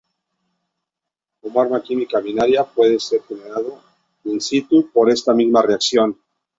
[1.41, 3.79] Como arma química binaria, puede ser generado
[4.23, 6.17] in situ por esta misma reacción.